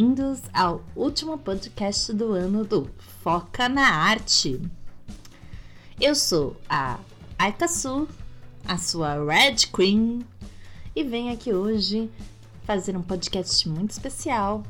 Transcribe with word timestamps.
bem-vindos 0.00 0.40
ao 0.54 0.82
último 0.96 1.36
podcast 1.36 2.10
do 2.14 2.32
ano 2.32 2.64
do 2.64 2.88
Foca 3.22 3.68
na 3.68 3.86
Arte. 3.86 4.58
Eu 6.00 6.14
sou 6.14 6.56
a 6.70 6.98
Aikasu, 7.38 8.08
a 8.66 8.78
sua 8.78 9.22
Red 9.22 9.56
Queen, 9.70 10.24
e 10.96 11.04
venho 11.04 11.30
aqui 11.30 11.52
hoje 11.52 12.10
fazer 12.64 12.96
um 12.96 13.02
podcast 13.02 13.68
muito 13.68 13.90
especial, 13.90 14.62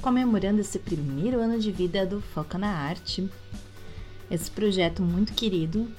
comemorando 0.00 0.60
esse 0.60 0.78
primeiro 0.78 1.40
ano 1.40 1.58
de 1.58 1.72
vida 1.72 2.06
do 2.06 2.20
Foca 2.20 2.56
na 2.56 2.70
Arte, 2.70 3.28
esse 4.30 4.48
projeto 4.48 5.02
muito 5.02 5.32
querido. 5.32 5.90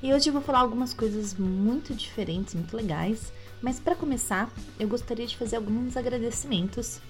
E 0.00 0.14
hoje 0.14 0.28
eu 0.28 0.32
vou 0.32 0.42
falar 0.42 0.60
algumas 0.60 0.94
coisas 0.94 1.34
muito 1.34 1.92
diferentes, 1.92 2.54
muito 2.54 2.76
legais 2.76 3.32
mas 3.66 3.80
para 3.80 3.96
começar, 3.96 4.48
eu 4.78 4.86
gostaria 4.86 5.26
de 5.26 5.36
fazer 5.36 5.56
alguns 5.56 5.96
agradecimentos 5.96 7.00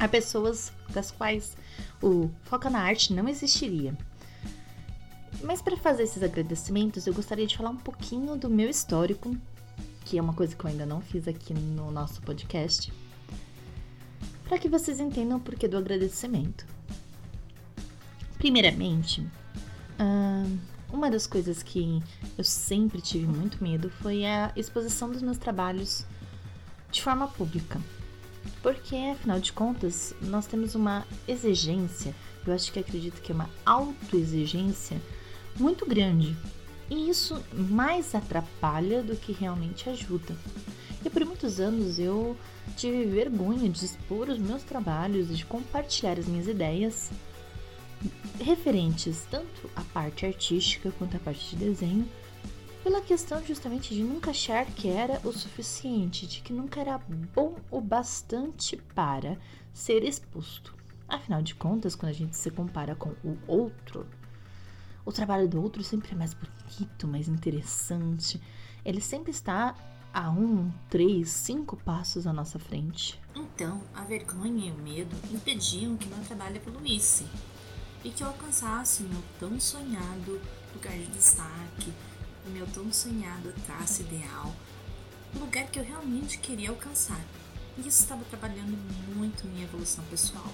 a 0.00 0.08
pessoas 0.08 0.72
das 0.88 1.12
quais 1.12 1.56
o 2.02 2.28
Foca 2.42 2.68
na 2.68 2.80
Arte 2.80 3.12
não 3.12 3.28
existiria. 3.28 3.96
Mas 5.44 5.62
para 5.62 5.76
fazer 5.76 6.02
esses 6.02 6.24
agradecimentos, 6.24 7.06
eu 7.06 7.14
gostaria 7.14 7.46
de 7.46 7.56
falar 7.56 7.70
um 7.70 7.76
pouquinho 7.76 8.34
do 8.34 8.50
meu 8.50 8.68
histórico, 8.68 9.36
que 10.04 10.18
é 10.18 10.20
uma 10.20 10.34
coisa 10.34 10.56
que 10.56 10.64
eu 10.64 10.70
ainda 10.70 10.84
não 10.84 11.00
fiz 11.00 11.28
aqui 11.28 11.54
no 11.54 11.88
nosso 11.92 12.20
podcast, 12.22 12.92
para 14.48 14.58
que 14.58 14.68
vocês 14.68 14.98
entendam 14.98 15.38
o 15.38 15.40
porquê 15.40 15.68
do 15.68 15.78
agradecimento. 15.78 16.66
Primeiramente, 18.38 19.20
uh, 20.00 20.58
uma 20.94 21.10
das 21.10 21.26
coisas 21.26 21.60
que 21.60 22.00
eu 22.38 22.44
sempre 22.44 23.00
tive 23.00 23.26
muito 23.26 23.62
medo 23.62 23.90
foi 24.00 24.24
a 24.24 24.52
exposição 24.54 25.10
dos 25.10 25.20
meus 25.20 25.36
trabalhos 25.36 26.06
de 26.90 27.02
forma 27.02 27.26
pública. 27.26 27.80
Porque, 28.62 28.94
afinal 29.12 29.40
de 29.40 29.52
contas, 29.52 30.14
nós 30.20 30.46
temos 30.46 30.76
uma 30.76 31.04
exigência, 31.26 32.14
eu 32.46 32.54
acho 32.54 32.72
que 32.72 32.78
acredito 32.78 33.20
que 33.20 33.32
é 33.32 33.34
uma 33.34 33.50
autoexigência 33.66 35.02
muito 35.58 35.84
grande. 35.84 36.36
E 36.88 37.10
isso 37.10 37.42
mais 37.52 38.14
atrapalha 38.14 39.02
do 39.02 39.16
que 39.16 39.32
realmente 39.32 39.90
ajuda. 39.90 40.36
E 41.04 41.10
por 41.10 41.24
muitos 41.24 41.58
anos 41.58 41.98
eu 41.98 42.36
tive 42.76 43.04
vergonha 43.06 43.68
de 43.68 43.84
expor 43.84 44.28
os 44.28 44.38
meus 44.38 44.62
trabalhos 44.62 45.36
de 45.36 45.44
compartilhar 45.44 46.18
as 46.18 46.26
minhas 46.26 46.46
ideias 46.46 47.10
referentes 48.40 49.26
tanto 49.30 49.70
à 49.74 49.82
parte 49.82 50.26
artística 50.26 50.92
quanto 50.98 51.16
à 51.16 51.20
parte 51.20 51.50
de 51.50 51.64
desenho, 51.64 52.08
pela 52.82 53.00
questão 53.00 53.42
justamente 53.44 53.94
de 53.94 54.02
nunca 54.02 54.30
achar 54.30 54.66
que 54.66 54.88
era 54.88 55.20
o 55.26 55.32
suficiente, 55.32 56.26
de 56.26 56.40
que 56.42 56.52
nunca 56.52 56.80
era 56.80 56.98
bom 57.34 57.56
o 57.70 57.80
bastante 57.80 58.76
para 58.94 59.38
ser 59.72 60.04
exposto. 60.04 60.74
Afinal 61.08 61.42
de 61.42 61.54
contas, 61.54 61.94
quando 61.94 62.10
a 62.10 62.14
gente 62.14 62.36
se 62.36 62.50
compara 62.50 62.94
com 62.94 63.10
o 63.24 63.38
outro, 63.46 64.06
o 65.04 65.12
trabalho 65.12 65.48
do 65.48 65.62
outro 65.62 65.82
sempre 65.82 66.12
é 66.12 66.14
mais 66.14 66.34
bonito, 66.34 67.06
mais 67.06 67.28
interessante. 67.28 68.40
Ele 68.84 69.00
sempre 69.00 69.30
está 69.30 69.74
a 70.12 70.30
um, 70.30 70.70
três, 70.88 71.30
cinco 71.30 71.76
passos 71.76 72.26
à 72.26 72.32
nossa 72.32 72.58
frente. 72.58 73.20
Então, 73.34 73.82
a 73.94 74.02
vergonha 74.02 74.68
e 74.68 74.70
o 74.70 74.76
medo 74.76 75.16
impediam 75.32 75.96
que 75.96 76.06
meu 76.08 76.22
trabalho 76.24 76.56
evoluísse 76.56 77.26
e 78.04 78.10
que 78.10 78.22
eu 78.22 78.28
alcançasse 78.28 79.02
o 79.02 79.08
meu 79.08 79.22
tão 79.40 79.58
sonhado 79.58 80.40
lugar 80.74 80.92
de 80.92 81.06
destaque, 81.06 81.92
o 82.46 82.50
meu 82.50 82.66
tão 82.66 82.92
sonhado 82.92 83.52
traço 83.66 84.02
ideal, 84.02 84.54
o 85.34 85.38
lugar 85.38 85.66
que 85.68 85.78
eu 85.78 85.84
realmente 85.84 86.38
queria 86.38 86.68
alcançar. 86.70 87.20
E 87.78 87.80
isso 87.88 88.02
estava 88.02 88.22
trabalhando 88.24 88.76
muito 89.16 89.46
minha 89.46 89.64
evolução 89.64 90.04
pessoal. 90.04 90.52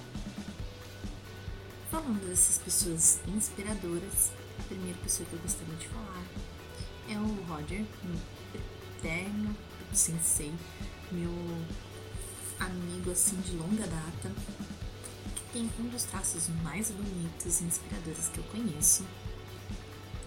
Falando 1.91 2.25
dessas 2.27 2.57
pessoas 2.57 3.19
inspiradoras, 3.27 4.31
a 4.57 4.63
primeira 4.63 4.97
pessoa 4.99 5.27
que 5.27 5.33
eu 5.35 5.39
gostaria 5.39 5.75
de 5.75 5.87
falar 5.89 6.23
é 7.09 7.17
o 7.17 7.43
Roger, 7.49 7.85
meu 8.03 8.19
eterno 8.97 9.55
sensei, 9.93 10.53
meu 11.11 11.31
amigo 12.59 13.11
assim 13.11 13.35
de 13.41 13.57
longa 13.57 13.85
data, 13.85 14.31
tem 15.53 15.69
um 15.79 15.89
dos 15.89 16.03
traços 16.03 16.47
mais 16.63 16.91
bonitos 16.91 17.61
e 17.61 17.65
inspiradores 17.65 18.29
que 18.29 18.37
eu 18.39 18.43
conheço. 18.45 19.05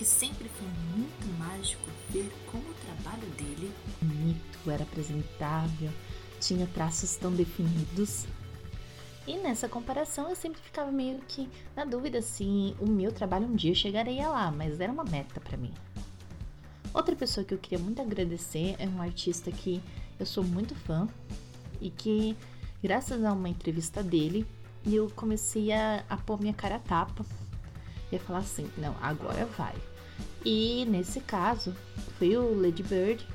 E 0.00 0.04
sempre 0.04 0.48
foi 0.48 0.68
muito 0.96 1.38
mágico 1.38 1.88
ver 2.10 2.30
como 2.50 2.62
o 2.62 2.74
trabalho 2.74 3.26
dele 3.32 3.72
bonito, 4.02 4.70
era 4.70 4.82
apresentável, 4.82 5.90
tinha 6.40 6.66
traços 6.66 7.16
tão 7.16 7.32
definidos. 7.32 8.26
E 9.26 9.38
nessa 9.38 9.68
comparação 9.68 10.28
eu 10.28 10.36
sempre 10.36 10.60
ficava 10.60 10.92
meio 10.92 11.18
que 11.26 11.48
na 11.74 11.84
dúvida 11.84 12.20
se 12.20 12.76
o 12.78 12.86
meu 12.86 13.10
trabalho 13.10 13.46
um 13.46 13.54
dia 13.54 13.74
chegaria 13.74 14.28
lá, 14.28 14.50
mas 14.50 14.80
era 14.80 14.92
uma 14.92 15.04
meta 15.04 15.40
para 15.40 15.56
mim. 15.56 15.72
Outra 16.92 17.16
pessoa 17.16 17.44
que 17.44 17.54
eu 17.54 17.58
queria 17.58 17.78
muito 17.78 18.02
agradecer 18.02 18.76
é 18.78 18.86
um 18.86 19.00
artista 19.00 19.50
que 19.50 19.80
eu 20.20 20.26
sou 20.26 20.44
muito 20.44 20.74
fã 20.74 21.08
e 21.80 21.90
que, 21.90 22.36
graças 22.82 23.24
a 23.24 23.32
uma 23.32 23.48
entrevista 23.48 24.02
dele, 24.02 24.46
e 24.86 24.96
eu 24.96 25.10
comecei 25.14 25.72
a, 25.72 26.04
a 26.08 26.16
pôr 26.16 26.40
minha 26.40 26.54
cara 26.54 26.76
a 26.76 26.80
tapa. 26.80 27.24
E 28.12 28.16
a 28.16 28.20
falar 28.20 28.40
assim, 28.40 28.70
não, 28.76 28.94
agora 29.00 29.46
vai. 29.46 29.74
E 30.44 30.84
nesse 30.86 31.20
caso, 31.20 31.74
foi 32.18 32.36
o 32.36 32.60
Lady 32.60 32.82
Bird. 32.82 33.26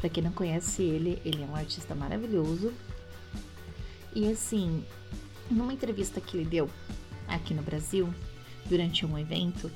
Pra 0.00 0.08
quem 0.08 0.22
não 0.22 0.32
conhece 0.32 0.82
ele, 0.82 1.20
ele 1.24 1.42
é 1.42 1.46
um 1.46 1.54
artista 1.54 1.94
maravilhoso. 1.94 2.72
E 4.14 4.30
assim, 4.30 4.84
numa 5.50 5.72
entrevista 5.72 6.20
que 6.20 6.36
ele 6.36 6.46
deu 6.46 6.68
aqui 7.28 7.52
no 7.52 7.62
Brasil, 7.62 8.12
durante 8.66 9.04
um 9.04 9.18
evento, 9.18 9.70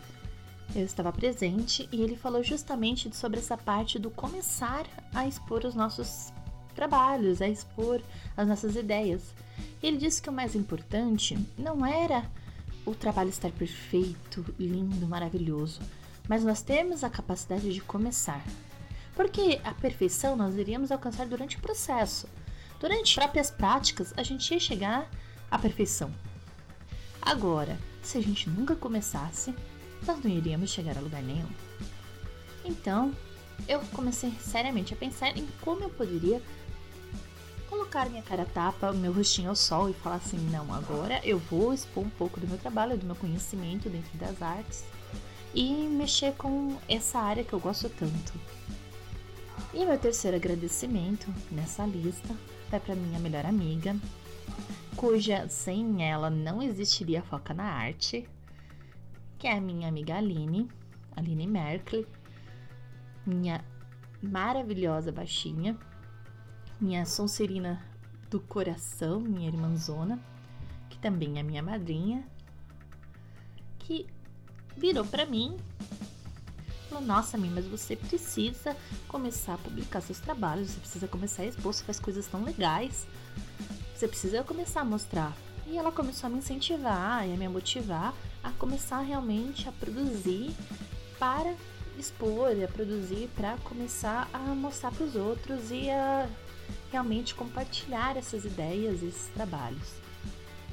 eu 0.75 0.85
estava 0.85 1.13
presente 1.13 1.89
e 1.93 2.01
ele 2.01 2.17
falou 2.17 2.43
justamente 2.43 3.15
sobre 3.15 3.39
essa 3.39 3.57
parte 3.57 3.99
do 3.99 4.11
começar 4.11 4.87
a 5.15 5.27
expor 5.27 5.65
os 5.67 5.75
nossos 5.75 6.33
trabalhos, 6.75 7.43
a 7.43 7.49
expor 7.49 8.01
as 8.37 8.49
nossas 8.49 8.75
ideias. 8.77 9.35
Ele 9.83 9.97
disse 9.97 10.23
que 10.23 10.31
o 10.31 10.33
mais 10.33 10.55
importante 10.55 11.37
não 11.59 11.85
era 11.85 12.25
o 12.87 12.95
trabalho 12.95 13.31
estar 13.31 13.51
perfeito, 13.51 14.45
lindo, 14.59 15.07
maravilhoso, 15.07 15.81
mas 16.29 16.45
nós 16.45 16.63
temos 16.63 17.03
a 17.03 17.11
capacidade 17.11 17.73
de 17.73 17.81
começar. 17.81 18.45
Porque 19.15 19.61
a 19.65 19.73
perfeição 19.73 20.37
nós 20.37 20.57
iríamos 20.57 20.91
alcançar 20.91 21.27
durante 21.27 21.57
o 21.57 21.61
processo. 21.61 22.29
Durante 22.81 23.15
próprias 23.15 23.51
práticas, 23.51 24.13
a 24.17 24.23
gente 24.23 24.53
ia 24.53 24.61
chegar 24.61 25.09
à 25.51 25.59
perfeição. 25.59 26.13
Agora, 27.21 27.79
se 28.03 28.19
a 28.19 28.21
gente 28.21 28.49
nunca 28.49 28.75
começasse, 28.75 29.55
nós 30.07 30.23
não 30.23 30.31
iríamos 30.31 30.71
chegar 30.71 30.97
a 30.97 31.01
lugar 31.01 31.23
nenhum. 31.23 31.49
Então, 32.65 33.13
eu 33.69 33.81
comecei 33.93 34.33
seriamente 34.41 34.95
a 34.95 34.97
pensar 34.97 35.37
em 35.37 35.47
como 35.61 35.85
eu 35.85 35.91
poderia 35.91 36.43
colocar 37.93 38.09
minha 38.09 38.23
cara 38.23 38.47
tapa, 38.47 38.91
meu 38.93 39.13
rostinho 39.13 39.51
ao 39.51 39.57
sol 39.57 39.91
e 39.91 39.93
falar 39.93 40.17
assim: 40.17 40.39
não, 40.51 40.73
agora 40.73 41.21
eu 41.23 41.39
vou 41.39 41.75
expor 41.75 42.03
um 42.03 42.11
pouco 42.11 42.41
do 42.41 42.49
meu 42.49 42.57
trabalho, 42.57 42.97
do 42.97 43.05
meu 43.05 43.15
conhecimento 43.15 43.91
dentro 43.91 44.17
das 44.17 44.41
artes 44.41 44.85
e 45.55 45.71
mexer 45.89 46.33
com 46.33 46.79
essa 46.89 47.19
área 47.19 47.45
que 47.45 47.53
eu 47.53 47.61
gosto 47.61 47.91
tanto. 47.91 48.33
E 49.75 49.85
meu 49.85 49.99
terceiro 49.99 50.37
agradecimento 50.37 51.33
nessa 51.51 51.85
lista 51.85 52.35
vai 52.71 52.81
para 52.81 52.95
minha 52.95 53.19
melhor 53.19 53.45
amiga, 53.45 53.95
cuja 54.97 55.47
sem 55.49 56.03
ela 56.03 56.31
não 56.31 56.63
existiria 56.63 57.23
Foca 57.23 57.53
na 57.53 57.65
Arte, 57.65 58.27
que 59.39 59.47
é 59.47 59.53
a 59.53 59.61
minha 59.61 59.89
amiga 59.89 60.17
Aline, 60.17 60.67
Aline 61.15 61.47
Merkel, 61.47 62.07
minha 63.27 63.63
maravilhosa 64.23 65.13
baixinha 65.13 65.77
minha 66.83 67.07
Sonserina 67.07 67.81
do 68.29 68.41
coração, 68.41 69.21
minha 69.21 69.49
irmãzona, 69.49 70.19
que 70.91 70.99
também 70.99 71.39
é 71.39 71.43
minha 71.43 71.63
madrinha, 71.63 72.27
que 73.79 74.07
virou 74.77 75.05
para 75.05 75.25
mim 75.25 75.57
Nossa, 77.07 77.39
mim, 77.39 77.51
mas 77.55 77.67
você 77.67 77.97
precisa 77.97 78.77
começar 79.09 79.55
a 79.55 79.59
publicar 79.59 80.01
seus 80.03 80.21
trabalhos, 80.21 80.71
você 80.71 80.81
precisa 80.81 81.09
começar 81.09 81.43
a 81.43 81.47
expor, 81.47 81.73
você 81.73 81.85
faz 81.85 81.99
coisas 81.99 82.27
tão 82.27 82.45
legais, 82.45 83.07
você 83.95 84.07
precisa 84.07 84.45
começar 84.45 84.83
a 84.83 84.85
mostrar. 84.85 85.35
E 85.67 85.79
ela 85.79 85.91
começou 85.91 86.27
a 86.27 86.31
me 86.31 86.39
incentivar 86.39 87.27
e 87.27 87.33
a 87.33 87.37
me 87.37 87.49
motivar 87.49 88.13
a 88.43 88.51
começar 88.53 89.01
realmente 89.01 89.69
a 89.69 89.73
produzir 89.73 90.55
para 91.19 91.55
expor, 91.99 92.51
a 92.63 92.69
produzir 92.69 93.31
para 93.35 93.57
começar 93.59 94.29
a 94.33 94.39
mostrar 94.39 94.93
para 94.93 95.05
os 95.05 95.17
outros 95.17 95.71
e 95.71 95.89
a 95.89 96.29
realmente 96.93 97.35
compartilhar 97.35 98.17
essas 98.17 98.45
ideias, 98.45 99.03
esses 99.03 99.29
trabalhos. 99.35 99.89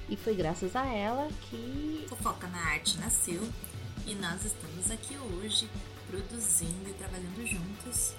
E 0.07 0.17
foi 0.17 0.35
graças 0.35 0.75
a 0.75 0.85
ela 0.85 1.29
que 1.49 2.05
Fofoca 2.09 2.47
na 2.47 2.59
Arte 2.59 2.97
nasceu 2.99 3.41
e 4.05 4.13
nós 4.15 4.43
estamos 4.43 4.91
aqui 4.91 5.15
hoje 5.17 5.69
produzindo 6.07 6.89
e 6.89 6.93
trabalhando 6.93 7.47
juntos. 7.47 8.13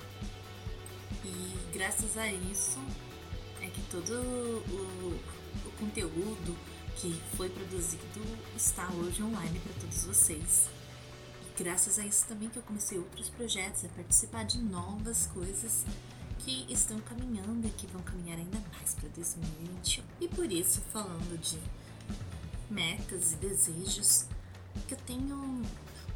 E 1.25 1.73
graças 1.73 2.17
a 2.17 2.27
isso 2.33 2.81
é 3.61 3.67
que 3.67 3.83
todo 3.91 4.13
o 4.13 5.21
o 5.67 5.71
conteúdo 5.73 6.57
que 6.97 7.21
foi 7.37 7.49
produzido 7.49 8.21
está 8.57 8.89
hoje 8.93 9.23
online 9.23 9.59
para 9.61 9.73
todos 9.81 10.05
vocês. 10.05 10.69
E 11.43 11.63
graças 11.63 11.99
a 11.99 12.07
isso 12.07 12.27
também 12.27 12.49
que 12.49 12.59
eu 12.59 12.63
comecei 12.63 12.99
outros 12.99 13.29
projetos, 13.31 13.85
a 13.85 13.89
participar 13.89 14.45
de 14.45 14.59
novas 14.59 15.27
coisas 15.29 15.85
que 16.45 16.67
estão 16.73 16.99
caminhando 17.01 17.67
e 17.67 17.71
que 17.71 17.87
vão 17.87 18.03
caminhar 18.03 18.39
ainda 18.39 18.61
mais 18.73 18.95
para 18.95 19.09
2021. 19.11 20.05
E 20.21 20.29
por 20.29 20.51
isso, 20.51 20.81
falando 20.93 21.39
de 21.41 21.59
metas 22.71 23.33
e 23.33 23.37
desejos, 23.37 24.27
que 24.87 24.95
eu 24.95 24.99
tenho 24.99 25.63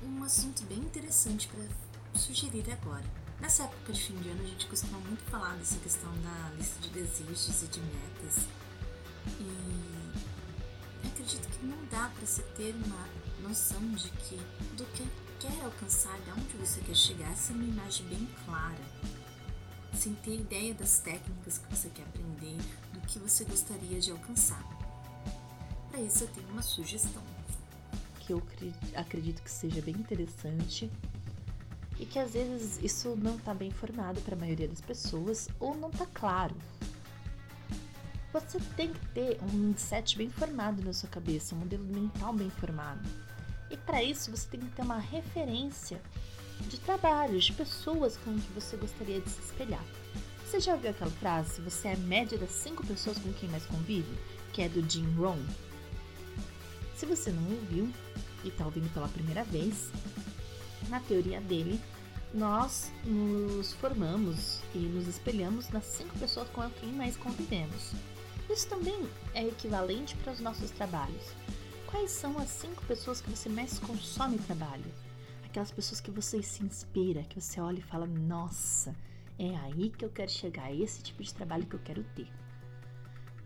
um 0.03 0.23
assunto 0.23 0.63
bem 0.65 0.79
interessante 0.79 1.49
para 1.49 2.19
sugerir 2.19 2.65
agora. 2.71 3.05
Nessa 3.41 3.65
época 3.65 3.93
de 3.93 4.01
fim 4.01 4.17
de 4.17 4.29
ano, 4.29 4.43
a 4.43 4.47
gente 4.47 4.67
costuma 4.67 4.99
muito 4.99 5.23
falar 5.25 5.55
dessa 5.57 5.79
questão 5.79 6.11
da 6.23 6.51
lista 6.57 6.81
de 6.81 6.89
desejos 6.91 7.63
e 7.63 7.67
de 7.67 7.81
metas. 7.81 8.47
E 9.41 11.07
acredito 11.07 11.49
que 11.49 11.67
não 11.67 11.85
dá 11.91 12.11
para 12.15 12.27
se 12.27 12.43
ter 12.57 12.75
uma 12.87 13.09
noção 13.43 13.81
de 13.93 14.09
que 14.11 14.37
do 14.77 14.85
que 14.93 15.07
quer 15.41 15.65
alcançar, 15.65 16.19
de 16.21 16.31
onde 16.31 16.57
você 16.57 16.81
quer 16.81 16.95
chegar, 16.95 17.37
sem 17.37 17.57
uma 17.57 17.65
imagem 17.65 18.07
bem 18.07 18.29
clara, 18.45 18.85
sem 19.95 20.15
ter 20.15 20.37
ideia 20.37 20.75
das 20.75 20.99
técnicas 20.99 21.59
que 21.59 21.75
você 21.75 21.89
quer 21.91 22.03
aprender, 22.03 22.57
do 22.93 23.01
que 23.01 23.19
você 23.19 23.45
gostaria 23.45 24.01
de 24.01 24.11
alcançar. 24.11 24.63
Para 25.91 26.01
isso, 26.01 26.25
eu 26.25 26.29
tenho 26.29 26.49
uma 26.49 26.63
sugestão. 26.63 27.23
Que 28.21 28.33
eu 28.33 28.43
acredito 28.95 29.43
que 29.43 29.51
seja 29.51 29.83
bem 29.83 29.95
interessante 29.95 30.91
e 31.99 32.07
que 32.07 32.19
às 32.19 32.33
vezes 32.33 32.79
isso 32.83 33.15
não 33.17 33.37
está 33.37 33.55
bem 33.55 33.71
formado 33.71 34.21
para 34.23 34.35
a 34.35 34.39
maioria 34.39 34.67
das 34.67 34.81
pessoas 34.81 35.49
ou 35.61 35.77
não 35.77 35.91
está 35.91 36.07
claro. 36.07 36.57
Você 38.33 38.59
tem 38.77 38.93
que 38.93 39.07
ter 39.11 39.39
um 39.43 39.53
mindset 39.57 40.17
bem 40.17 40.29
formado 40.29 40.83
na 40.83 40.93
sua 40.93 41.09
cabeça, 41.09 41.55
um 41.55 41.59
modelo 41.59 41.85
mental 41.85 42.33
bem 42.33 42.51
formado. 42.51 43.09
E 43.71 43.77
para 43.77 44.03
isso 44.03 44.31
você 44.31 44.49
tem 44.49 44.61
que 44.61 44.75
ter 44.75 44.83
uma 44.83 44.99
referência 44.99 46.01
de 46.69 46.79
trabalhos, 46.81 47.45
de 47.45 47.53
pessoas 47.53 48.17
com 48.19 48.35
que 48.35 48.53
você 48.53 48.77
gostaria 48.77 49.21
de 49.21 49.31
se 49.31 49.41
espelhar. 49.41 49.85
Você 50.45 50.61
já 50.61 50.75
ouviu 50.75 50.91
aquela 50.91 51.11
frase, 51.11 51.61
você 51.61 51.89
é 51.89 51.93
a 51.95 51.97
média 51.97 52.39
das 52.39 52.51
cinco 52.51 52.87
pessoas 52.87 53.19
com 53.19 53.33
quem 53.33 53.49
mais 53.49 53.67
convive? 53.67 54.17
Que 54.53 54.63
é 54.63 54.69
do 54.69 54.89
Jim 54.89 55.07
Rohn. 55.17 55.43
Se 56.97 57.07
você 57.07 57.31
não 57.31 57.43
ouviu 57.51 57.91
e 58.45 58.49
está 58.49 58.65
ouvindo 58.65 58.93
pela 58.95 59.09
primeira 59.09 59.43
vez, 59.45 59.91
na 60.89 61.01
teoria 61.01 61.41
dele, 61.41 61.81
nós 62.33 62.91
nos 63.05 63.73
formamos 63.75 64.61
e 64.75 64.79
nos 64.79 65.07
espelhamos 65.09 65.71
nas 65.71 65.85
cinco 65.85 66.19
pessoas 66.19 66.49
com 66.51 66.69
quem 66.71 66.93
mais 66.93 67.17
convivemos. 67.17 67.93
Isso 68.51 68.69
também 68.69 69.09
é 69.35 69.47
equivalente 69.47 70.17
para 70.17 70.33
os 70.33 70.41
nossos 70.41 70.71
trabalhos. 70.71 71.25
Quais 71.87 72.11
são 72.11 72.39
as 72.39 72.49
cinco 72.49 72.85
pessoas 72.87 73.21
que 73.21 73.31
você 73.31 73.49
mais 73.49 73.79
consome 73.79 74.39
trabalho? 74.39 74.85
Aquelas 75.55 75.71
pessoas 75.71 76.01
que 76.01 76.11
você 76.11 76.43
se 76.43 76.65
inspira, 76.65 77.23
que 77.23 77.41
você 77.41 77.61
olha 77.61 77.79
e 77.79 77.81
fala: 77.81 78.09
Nossa, 78.09 78.93
é 79.39 79.55
aí 79.59 79.89
que 79.89 80.05
eu 80.05 80.11
quero 80.11 80.29
chegar, 80.29 80.69
é 80.69 80.75
esse 80.75 81.01
tipo 81.01 81.23
de 81.23 81.33
trabalho 81.33 81.65
que 81.65 81.77
eu 81.77 81.81
quero 81.85 82.03
ter. 82.17 82.27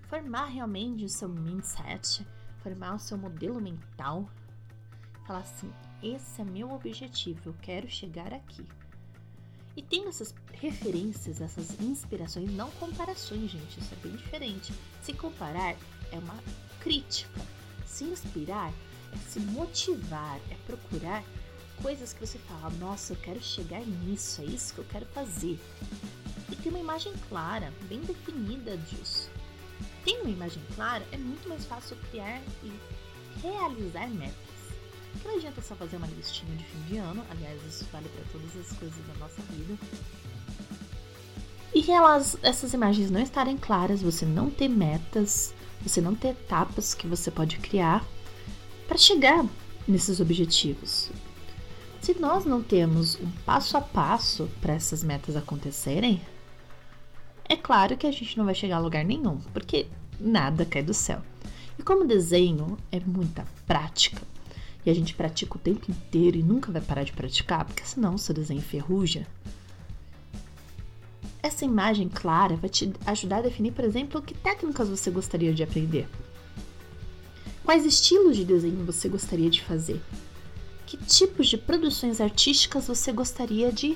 Formar 0.08 0.46
realmente 0.46 1.04
o 1.04 1.08
seu 1.10 1.28
mindset, 1.28 2.26
formar 2.62 2.94
o 2.94 2.98
seu 2.98 3.18
modelo 3.18 3.60
mental, 3.60 4.26
falar 5.26 5.40
assim: 5.40 5.70
esse 6.02 6.40
é 6.40 6.44
meu 6.46 6.72
objetivo, 6.72 7.50
eu 7.50 7.54
quero 7.60 7.90
chegar 7.90 8.32
aqui. 8.32 8.66
E 9.76 9.82
tendo 9.82 10.08
essas 10.08 10.34
referências, 10.54 11.42
essas 11.42 11.78
inspirações, 11.78 12.50
não 12.50 12.70
comparações, 12.70 13.50
gente, 13.50 13.80
isso 13.80 13.92
é 13.92 13.96
bem 13.98 14.16
diferente. 14.16 14.72
Se 15.02 15.12
comparar 15.12 15.76
é 16.10 16.18
uma 16.18 16.42
crítica, 16.80 17.38
se 17.84 18.04
inspirar 18.04 18.72
é 19.12 19.16
se 19.30 19.40
motivar, 19.40 20.38
é 20.50 20.54
procurar 20.66 21.22
coisas 21.82 22.12
que 22.12 22.24
você 22.24 22.38
fala, 22.38 22.70
nossa, 22.78 23.12
eu 23.12 23.16
quero 23.16 23.42
chegar 23.42 23.80
nisso, 23.80 24.40
é 24.42 24.44
isso 24.44 24.74
que 24.74 24.80
eu 24.80 24.84
quero 24.84 25.06
fazer. 25.06 25.58
E 26.50 26.56
ter 26.56 26.68
uma 26.68 26.78
imagem 26.78 27.12
clara, 27.28 27.72
bem 27.88 28.00
definida 28.00 28.76
disso. 28.76 29.30
Tem 30.04 30.20
uma 30.20 30.30
imagem 30.30 30.62
clara, 30.74 31.04
é 31.12 31.16
muito 31.16 31.48
mais 31.48 31.64
fácil 31.64 31.96
criar 32.10 32.40
e 32.62 32.72
realizar 33.42 34.08
metas. 34.08 34.34
Não 35.24 35.36
adianta 35.36 35.60
só 35.62 35.74
fazer 35.74 35.96
uma 35.96 36.06
listinha 36.06 36.54
de 36.56 36.64
fim 36.64 36.80
de 36.88 36.98
ano, 36.98 37.24
aliás, 37.30 37.60
isso 37.66 37.86
vale 37.92 38.08
para 38.08 38.24
todas 38.32 38.56
as 38.56 38.76
coisas 38.78 39.06
da 39.06 39.14
nossa 39.14 39.42
vida. 39.52 39.78
E 41.74 41.90
elas, 41.90 42.36
essas 42.42 42.72
imagens 42.72 43.10
não 43.10 43.20
estarem 43.20 43.56
claras, 43.56 44.02
você 44.02 44.24
não 44.24 44.50
ter 44.50 44.68
metas, 44.68 45.54
você 45.82 46.00
não 46.00 46.14
ter 46.14 46.28
etapas 46.28 46.94
que 46.94 47.06
você 47.06 47.30
pode 47.30 47.58
criar 47.58 48.04
para 48.86 48.98
chegar 48.98 49.44
nesses 49.86 50.18
objetivos. 50.20 51.10
Se 52.08 52.18
nós 52.18 52.46
não 52.46 52.62
temos 52.62 53.16
um 53.16 53.30
passo 53.44 53.76
a 53.76 53.82
passo 53.82 54.48
para 54.62 54.72
essas 54.72 55.04
metas 55.04 55.36
acontecerem, 55.36 56.22
é 57.46 57.54
claro 57.54 57.98
que 57.98 58.06
a 58.06 58.10
gente 58.10 58.38
não 58.38 58.46
vai 58.46 58.54
chegar 58.54 58.76
a 58.76 58.80
lugar 58.80 59.04
nenhum, 59.04 59.36
porque 59.52 59.86
nada 60.18 60.64
cai 60.64 60.82
do 60.82 60.94
céu. 60.94 61.20
E 61.78 61.82
como 61.82 62.06
desenho 62.06 62.78
é 62.90 62.98
muita 62.98 63.46
prática, 63.66 64.22
e 64.86 64.90
a 64.90 64.94
gente 64.94 65.14
pratica 65.14 65.56
o 65.56 65.60
tempo 65.60 65.90
inteiro 65.90 66.38
e 66.38 66.42
nunca 66.42 66.72
vai 66.72 66.80
parar 66.80 67.04
de 67.04 67.12
praticar, 67.12 67.66
porque 67.66 67.84
senão 67.84 68.14
o 68.14 68.18
seu 68.18 68.34
desenho 68.34 68.62
ferruja. 68.62 69.26
Essa 71.42 71.66
imagem 71.66 72.08
clara 72.08 72.56
vai 72.56 72.70
te 72.70 72.90
ajudar 73.04 73.40
a 73.40 73.42
definir, 73.42 73.72
por 73.72 73.84
exemplo, 73.84 74.22
que 74.22 74.32
técnicas 74.32 74.88
você 74.88 75.10
gostaria 75.10 75.52
de 75.52 75.62
aprender. 75.62 76.08
Quais 77.62 77.84
estilos 77.84 78.34
de 78.34 78.46
desenho 78.46 78.82
você 78.86 79.10
gostaria 79.10 79.50
de 79.50 79.62
fazer? 79.62 80.00
Que 80.88 80.96
tipos 80.96 81.48
de 81.48 81.58
produções 81.58 82.18
artísticas 82.18 82.86
você 82.86 83.12
gostaria 83.12 83.70
de 83.70 83.94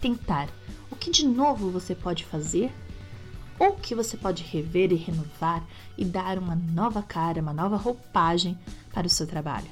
tentar? 0.00 0.48
O 0.90 0.96
que 0.96 1.08
de 1.08 1.24
novo 1.24 1.70
você 1.70 1.94
pode 1.94 2.24
fazer? 2.24 2.72
Ou 3.56 3.74
que 3.74 3.94
você 3.94 4.16
pode 4.16 4.42
rever 4.42 4.90
e 4.90 4.96
renovar 4.96 5.64
e 5.96 6.04
dar 6.04 6.36
uma 6.36 6.56
nova 6.56 7.00
cara, 7.00 7.40
uma 7.40 7.52
nova 7.52 7.76
roupagem 7.76 8.58
para 8.92 9.06
o 9.06 9.10
seu 9.10 9.24
trabalho? 9.24 9.70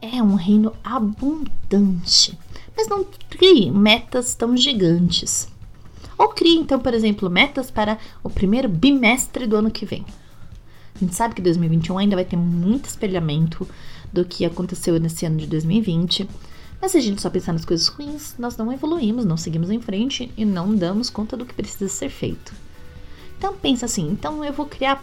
é 0.00 0.22
um 0.22 0.34
reino 0.34 0.72
abundante, 0.82 2.38
mas 2.74 2.88
não 2.88 3.04
crie 3.28 3.70
metas 3.70 4.34
tão 4.34 4.56
gigantes. 4.56 5.48
Ou 6.16 6.28
crie, 6.28 6.56
então, 6.56 6.80
por 6.80 6.94
exemplo, 6.94 7.28
metas 7.28 7.70
para 7.70 7.98
o 8.22 8.30
primeiro 8.30 8.66
bimestre 8.66 9.46
do 9.46 9.56
ano 9.56 9.70
que 9.70 9.84
vem. 9.84 10.06
A 10.94 10.98
gente 10.98 11.14
sabe 11.14 11.34
que 11.34 11.42
2021 11.42 11.98
ainda 11.98 12.16
vai 12.16 12.24
ter 12.24 12.36
muito 12.36 12.86
espelhamento 12.86 13.68
do 14.12 14.24
que 14.24 14.44
aconteceu 14.44 14.98
nesse 14.98 15.26
ano 15.26 15.38
de 15.38 15.46
2020. 15.46 16.28
Mas 16.80 16.92
se 16.92 16.98
a 16.98 17.00
gente 17.00 17.22
só 17.22 17.30
pensar 17.30 17.52
nas 17.52 17.64
coisas 17.64 17.86
ruins, 17.88 18.34
nós 18.38 18.56
não 18.56 18.72
evoluímos, 18.72 19.24
não 19.24 19.36
seguimos 19.36 19.70
em 19.70 19.80
frente 19.80 20.30
e 20.36 20.44
não 20.44 20.74
damos 20.74 21.10
conta 21.10 21.36
do 21.36 21.46
que 21.46 21.54
precisa 21.54 21.88
ser 21.88 22.10
feito. 22.10 22.52
Então 23.38 23.54
pensa 23.56 23.86
assim, 23.86 24.08
então 24.08 24.44
eu 24.44 24.52
vou 24.52 24.66
criar 24.66 25.02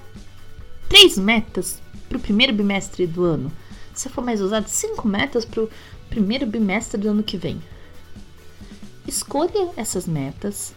três 0.88 1.17
metas 1.17 1.81
para 2.07 2.17
o 2.17 2.22
primeiro 2.22 2.53
bimestre 2.53 3.07
do 3.07 3.24
ano 3.24 3.51
se 3.93 4.10
for 4.10 4.24
mais 4.24 4.41
usado, 4.41 4.67
cinco 4.67 5.07
metas 5.07 5.45
para 5.45 5.63
o 5.63 5.69
primeiro 6.10 6.45
bimestre 6.45 7.00
do 7.00 7.10
ano 7.10 7.24
que 7.24 7.38
vem. 7.38 7.62
Escolha 9.07 9.72
essas 9.75 10.07
metas, 10.07 10.74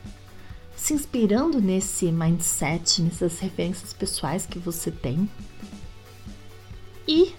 se 0.76 0.92
inspirando 0.92 1.60
nesse 1.60 2.12
mindset, 2.12 3.00
nessas 3.02 3.38
referências 3.38 3.92
pessoais 3.92 4.44
que 4.44 4.58
você 4.58 4.90
tem 4.90 5.28
e 7.08 7.32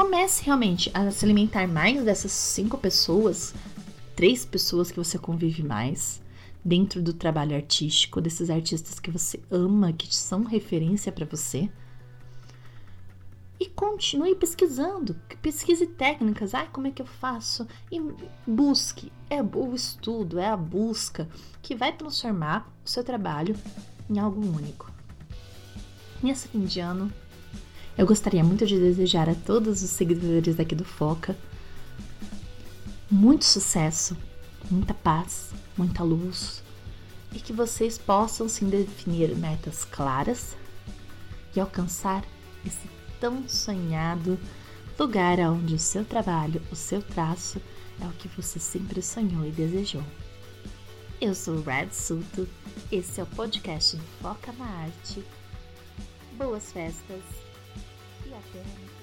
comece 0.00 0.42
realmente 0.44 0.90
a 0.94 1.10
se 1.10 1.22
alimentar 1.26 1.68
mais 1.68 2.02
dessas 2.02 2.32
cinco 2.32 2.78
pessoas, 2.78 3.54
três 4.16 4.46
pessoas 4.46 4.90
que 4.90 4.96
você 4.96 5.18
convive 5.18 5.62
mais 5.62 6.22
dentro 6.64 7.02
do 7.02 7.12
trabalho 7.12 7.54
artístico, 7.54 8.18
desses 8.18 8.48
artistas 8.48 8.98
que 8.98 9.10
você 9.10 9.38
ama, 9.50 9.92
que 9.92 10.16
são 10.16 10.42
referência 10.42 11.12
para 11.12 11.26
você 11.26 11.70
e 13.60 13.66
continue 13.66 14.34
pesquisando, 14.34 15.14
pesquise 15.42 15.86
técnicas, 15.86 16.54
ah, 16.54 16.64
como 16.64 16.86
é 16.86 16.90
que 16.90 17.02
eu 17.02 17.06
faço? 17.06 17.68
E 17.92 18.00
busque, 18.46 19.12
é 19.28 19.42
o 19.42 19.74
estudo, 19.74 20.38
é 20.38 20.48
a 20.48 20.56
busca 20.56 21.28
que 21.60 21.74
vai 21.74 21.94
transformar 21.94 22.72
o 22.82 22.88
seu 22.88 23.04
trabalho 23.04 23.54
em 24.08 24.18
algo 24.18 24.40
único. 24.40 24.90
Nesse 26.22 26.48
fim 26.48 26.64
de 26.64 26.80
ano, 26.80 27.12
eu 28.00 28.06
gostaria 28.06 28.42
muito 28.42 28.64
de 28.64 28.78
desejar 28.78 29.28
a 29.28 29.34
todos 29.34 29.82
os 29.82 29.90
seguidores 29.90 30.58
aqui 30.58 30.74
do 30.74 30.86
Foca 30.86 31.36
muito 33.10 33.44
sucesso, 33.44 34.16
muita 34.70 34.94
paz, 34.94 35.50
muita 35.76 36.02
luz 36.02 36.62
e 37.30 37.38
que 37.38 37.52
vocês 37.52 37.98
possam 37.98 38.48
sim 38.48 38.70
definir 38.70 39.36
metas 39.36 39.84
claras 39.84 40.56
e 41.54 41.60
alcançar 41.60 42.24
esse 42.64 42.88
tão 43.20 43.46
sonhado 43.46 44.40
lugar 44.98 45.38
onde 45.40 45.74
o 45.74 45.78
seu 45.78 46.02
trabalho, 46.02 46.62
o 46.72 46.76
seu 46.76 47.02
traço 47.02 47.60
é 48.00 48.06
o 48.06 48.12
que 48.12 48.28
você 48.28 48.58
sempre 48.58 49.02
sonhou 49.02 49.44
e 49.44 49.50
desejou. 49.50 50.04
Eu 51.20 51.34
sou 51.34 51.60
Red 51.60 51.90
Suto, 51.92 52.48
esse 52.90 53.20
é 53.20 53.24
o 53.24 53.26
podcast 53.26 53.98
Foca 54.22 54.54
na 54.54 54.64
Arte. 54.64 55.22
Boas 56.38 56.72
festas 56.72 57.49
e 58.30 58.34
até 58.34 58.99